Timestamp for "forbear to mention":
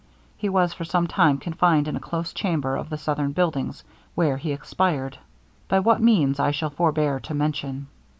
6.71-7.85